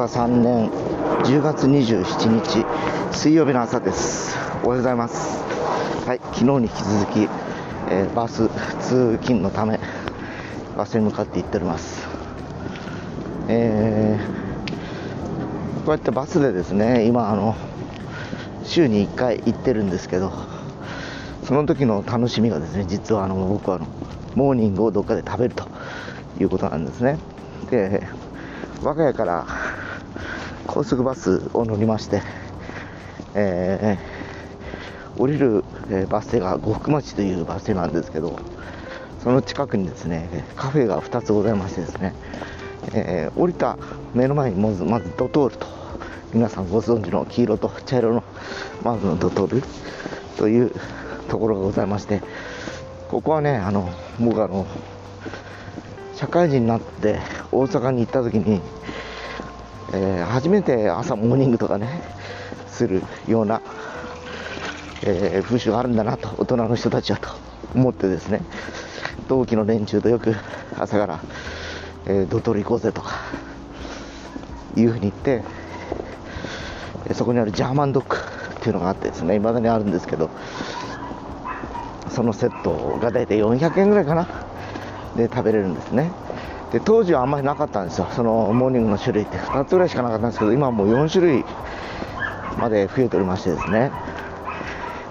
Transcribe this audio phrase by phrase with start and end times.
[0.00, 0.70] 和3年
[1.24, 2.64] 10月27日
[3.14, 4.34] 水曜日の朝です。
[4.64, 5.44] おはようございます。
[6.06, 7.28] はい昨日に引き続き、
[7.90, 8.48] えーバス
[8.80, 9.78] 通勤のため
[10.74, 12.08] バスに向かって行っております。
[13.48, 17.54] えーこうやってバスでですね今あの
[18.64, 20.32] 週に1回行ってるんですけど
[21.44, 23.86] その時の楽しみがですね実はあの僕はあの
[24.34, 25.68] モーニングをどっかで食べると
[26.40, 27.18] いうことなんですね。
[27.70, 28.02] で
[28.82, 29.46] 我が家から
[30.72, 32.22] 高速バスを乗りまして、
[33.34, 34.20] えー
[35.18, 38.38] 降りる、えバス停が呉服町というバス停なんですけど
[39.22, 42.14] その近くにですねカフェが2つございましてですね、
[42.94, 43.76] えー降りた
[44.14, 45.66] 目の前にまずまずドトールと
[46.32, 48.22] 皆さんご存知の黄色と茶色の
[48.84, 49.62] マークのドトール
[50.38, 50.72] という
[51.28, 52.22] ところがございまして
[53.08, 53.90] ここはねあの
[54.20, 54.66] 僕あの
[56.14, 57.18] 社会人になって
[57.50, 58.60] 大阪に行った時に、
[59.92, 62.02] えー初めて朝モーニングとかね
[62.68, 63.60] するような、
[65.02, 67.28] えー風習があるんだなと大人の人たちはと
[67.74, 68.42] 思ってですね
[69.28, 70.34] 同期の連中とよく
[70.78, 71.20] 朝から、
[72.06, 73.12] えー、ドトール行こうぜとか
[74.76, 75.42] いうふうに言って
[77.14, 80.30] そこにあるジャーマンドッグっていうのがあってですね未だにあるんですけど
[82.08, 84.26] そのセットが大体400円ぐらいかな
[85.16, 86.12] で食べれるんですね。
[86.72, 88.06] で当時はあんまりなかったんですよ。
[88.12, 91.44] そのモーニングの種類って2つぐらいしかなかったんですけど今はもう4種類
[92.58, 93.90] まで増えておりましてですね。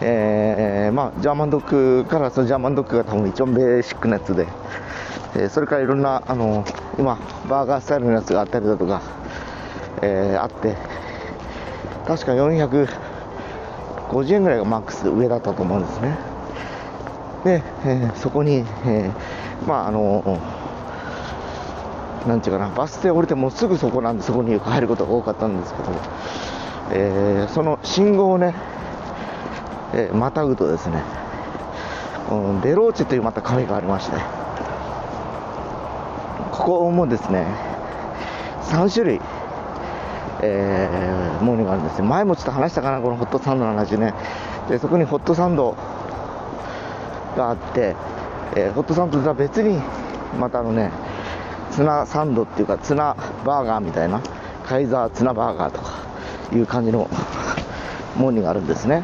[0.00, 4.46] えーまあジャーマンドッグからそのジャーマンドッグが多分一番ベーシックなやつで、
[5.36, 6.64] えーそれからいろんなあの
[6.98, 9.02] 今バーガースタイルのやつがあったりだとか、
[10.02, 10.76] えーあって。
[12.06, 12.88] 確か450
[14.34, 16.18] 円ぐらいがマックス上だったと思うんですね。
[17.44, 19.10] で、えそこに、え
[19.66, 20.38] まああの
[22.26, 25.92] なんていうかなバス停降りてもうすぐそこなんでそこに入ることが多かったんですけど、
[26.92, 28.54] えーその信号をね、
[29.92, 31.02] えーまたぐとですね、
[32.30, 34.16] うんベローチェというまたカフェがありまして。
[36.50, 37.46] ここもですね
[38.62, 39.20] 3種類
[40.40, 44.14] えー、モーニングがあるんですね前もちょっと話したかなこのホットサンドの話ね。
[44.68, 45.74] でそこにホットサンド
[47.36, 47.96] があって、
[48.56, 49.80] えーホットサンドとは別に
[50.38, 50.90] またあのね
[51.70, 54.20] ツナサンドっていうかツナバーガーみたいな
[54.66, 55.92] カイザーツナバーガーとか
[56.52, 57.08] いう感じの
[58.16, 59.02] モーニングがあるんですね。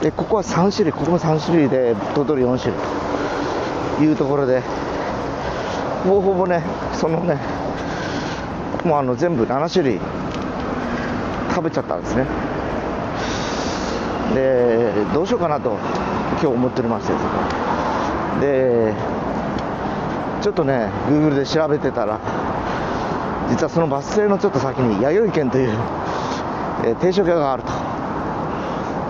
[0.00, 2.80] でここは3種類ここも3種類でトータル4種類
[3.98, 4.62] というところで
[6.04, 6.62] ほぼほぼね
[6.94, 7.38] そのね
[8.84, 10.00] もうあの全部7種類
[11.50, 12.24] 食べちゃったんですね。
[14.34, 15.76] でどうしようかなと
[16.32, 17.12] 今日思っておりまして
[18.40, 18.94] で
[20.42, 22.18] ちょっとね Google で調べてたら
[23.50, 25.70] 実はそのバス停のちょっと先に弥生県という、
[26.84, 27.72] えー定食屋があると。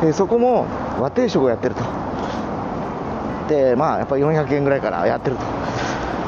[0.06, 0.66] でそこも
[0.98, 1.82] 和定食をやってると。
[3.48, 5.60] でまあやっぱり400円ぐらいからやってると。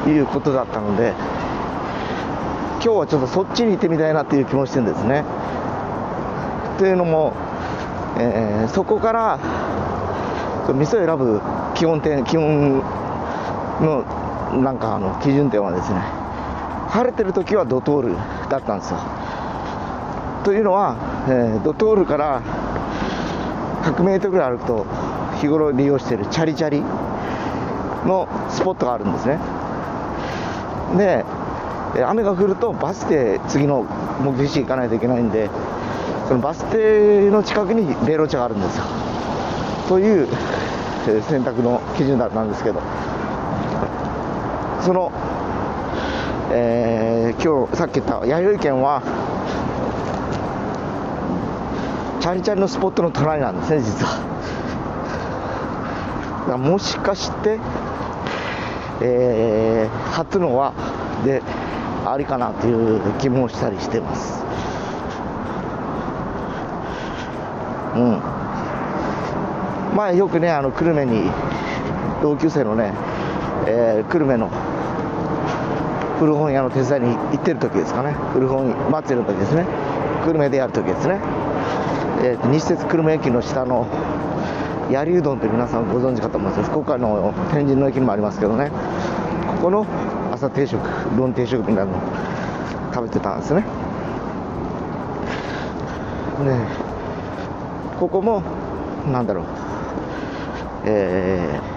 [0.09, 1.13] いうことだったので
[2.81, 5.23] 今日はちょっとそっちに行ってみたいなっていう気もしてるんですね。
[6.77, 7.33] というのも、
[8.19, 9.39] えーそこから
[10.73, 11.41] 店を選ぶ
[11.75, 12.79] 基本点基本
[13.81, 14.03] の
[14.61, 15.99] なんかあの基準点はですね
[16.89, 18.15] 晴れてる時はドトール
[18.49, 18.99] だったんですよ。
[20.43, 20.97] というのは、
[21.27, 22.41] えードトールから
[23.83, 24.85] 100メートルぐらい歩くと
[25.39, 26.81] 日頃利用しているチャリチャリ
[28.05, 29.39] のスポットがあるんですね。
[30.97, 31.25] で
[32.03, 33.85] 雨が降るとバス停次の
[34.21, 35.49] 目的地行かないといけないんで
[36.27, 38.83] そのバス停の近くにベロ茶があるんですよ。
[39.87, 40.27] という、
[41.27, 42.79] 選択の基準だったんですけど。
[44.83, 45.11] その、
[46.51, 49.01] えー今日さっき言った弥生県は
[52.19, 54.33] チャリチャリのスポットの隣なんですね実は。
[56.57, 57.59] もしかして、
[59.01, 60.73] えー初のは
[61.25, 61.41] で
[62.05, 64.43] ありかなという気もしたりしてます。
[67.95, 68.21] うん。
[69.95, 71.31] 前よくねあの久留米に
[72.21, 72.93] 同級生のね、
[73.65, 74.49] えー久留米の
[76.19, 78.13] 古本屋の手伝いに行ってる時ですかね。
[78.33, 79.65] 古本祭りの時ですね。
[80.25, 81.19] 久留米でやる時ですね、
[82.23, 83.87] えー西鉄久留米駅の下の
[84.89, 86.63] 槍うどんって皆さんご存知かと思います。
[86.69, 88.71] 福岡の天神の駅にもありますけどね。
[89.47, 89.85] ここの
[90.31, 91.91] 朝定食うどん定食みたいなの
[92.93, 93.61] 食べてたんですね。
[93.61, 93.65] ね
[97.99, 98.41] ここも
[99.11, 99.45] なんだろう。
[100.85, 101.73] えー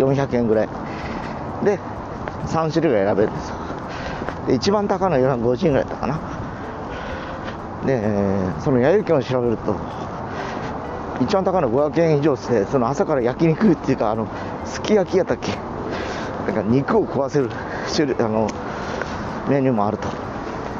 [0.00, 0.68] 400円ぐらい。
[1.64, 1.78] で
[2.46, 3.59] 3種類が選べるんですよ。
[4.46, 6.20] で一番高いのは450円ぐらいだったかな。
[7.86, 9.74] でその弥生券を調べると
[11.20, 14.28] 一番高いのは500円以上してその朝から焼肉っていうかあの
[14.66, 15.52] すき焼きやったっけ。
[16.46, 18.48] なんか肉を食わせるあの
[19.48, 20.08] メニューもあると。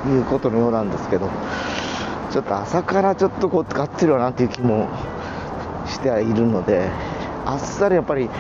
[0.09, 1.29] いうことのようなんですけど
[2.31, 4.89] ちょっと朝からちょっとこう使ってるよなっていう気も
[5.87, 6.89] してはいるので
[7.45, 8.31] あっさりやっぱり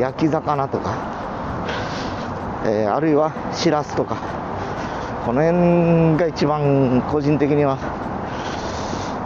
[0.00, 1.19] 焼き魚とか、
[2.64, 4.16] えー、あるいはしらすとか
[5.24, 7.78] この辺が一番個人的には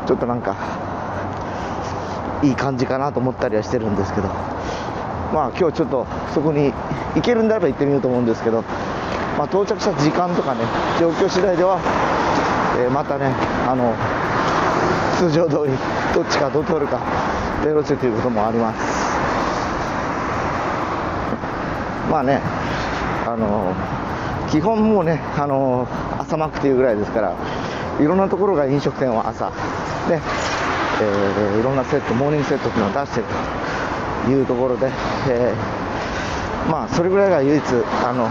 [0.06, 0.56] ちょっとなんか
[2.42, 4.28] いい感じかなと思ったりはしてるんですけど。
[5.34, 6.72] まあ今日ちょっとそこに
[7.16, 8.62] 行けるんであれば行ってみようと思うんですけど、
[9.36, 10.60] まあ、到着した時間とかね
[11.00, 11.80] 状況次第では、
[12.78, 13.26] えー、またね
[13.66, 13.92] あの
[15.18, 15.72] 通常通り
[16.14, 17.00] どっちかどう通るか
[17.64, 18.80] 出ろせということもあります。
[22.08, 22.40] まあね
[23.36, 23.74] の
[24.50, 25.88] 基本もうねあの
[26.18, 27.36] 朝マックというぐらいですから
[28.00, 29.50] いろんなところが飲食店は朝
[30.08, 30.20] で
[31.00, 33.26] えー、いろんなセット、モーニングセットっていうのを出してる
[34.26, 34.86] というところで、
[35.28, 37.62] えー、まあ、それぐらいが唯一、
[38.04, 38.30] あの、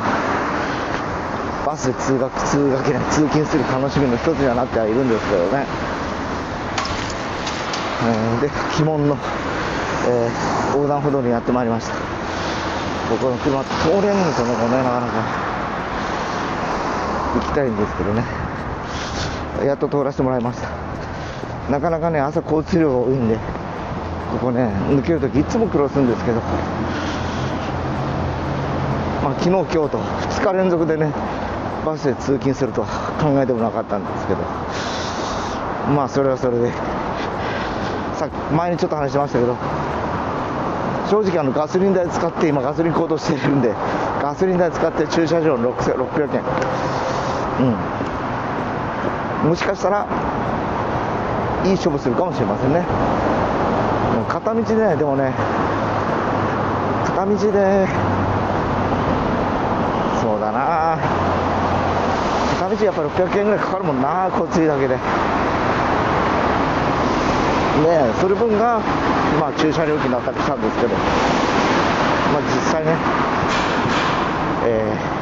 [1.66, 5.66] バスで通学、通学ね、通勤する楽しみの一つにはなってはいるんですけどね。
[8.06, 9.18] えー、で、鬼門の、
[10.08, 10.30] え、
[10.74, 12.13] 横断歩道にやってまいりました。
[13.10, 15.14] 僕の車通れんですよね、こね、なかなか。
[17.36, 18.24] 行きたいんですけどね。
[19.66, 20.94] やっと通らせてもらいました。
[21.70, 23.42] なかなかね朝交通量が多いんでこ
[24.42, 26.42] こね抜けるときいつも苦労するんですけど
[29.22, 31.14] まあ昨日今日と2日連続でね
[31.86, 32.88] バスで通勤するとは
[33.22, 34.40] 考えてもなかったんですけど
[35.94, 36.72] まあそれはそれで
[38.18, 39.56] さ前にちょっと話しましたけど
[41.10, 43.74] 正直あのガソリン代使って今ガソリン高騰してるんで
[44.22, 46.44] ガソリン代使って駐車場の600円。
[49.44, 49.50] うん。
[49.50, 50.08] もしかしたら
[51.66, 52.86] いい勝負するかもしれませんね。
[54.30, 55.34] 片道でねでもね
[57.06, 57.88] 片道で
[60.22, 60.98] そうだな。
[62.60, 64.98] 片道やっぱり600円ぐらいかかるもんな交通費だけで。
[67.84, 68.12] ね。
[68.20, 68.80] それ分が
[69.40, 70.96] まあ駐車料金だったりしたんですけど。
[72.34, 72.96] まあ実際ね。
[74.66, 75.14] えー。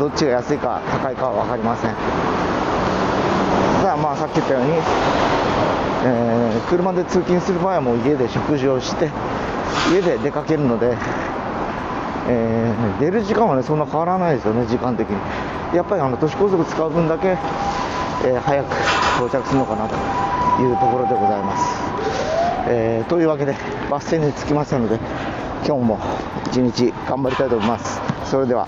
[0.00, 1.94] どっちが安いか高いかは分かりません。
[3.82, 4.70] ただまあさっき言ったように、
[6.04, 9.10] えー、車で通勤する場合はもう家で食事をして
[9.92, 10.96] 家で出かけるので、
[12.28, 15.59] えー、出る時間はねそんな変わらないですよね時間的に。
[15.74, 18.72] やっぱりあの都市高速使う分だけ、えー、早く
[19.16, 19.94] 到着するのかなと
[20.62, 21.80] いうところでございます、
[22.68, 23.54] えー、というわけで
[23.90, 24.98] バス停に着きましたので
[25.66, 25.98] 今日も
[26.46, 28.00] 一日頑張りたいと思います。
[28.24, 28.66] それでは。